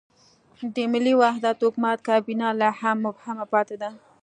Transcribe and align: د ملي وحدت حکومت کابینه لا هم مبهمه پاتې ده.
د 0.75 0.77
ملي 0.91 1.13
وحدت 1.21 1.57
حکومت 1.65 1.97
کابینه 2.07 2.47
لا 2.59 2.69
هم 2.79 2.97
مبهمه 3.05 3.45
پاتې 3.53 3.75
ده. 3.81 3.89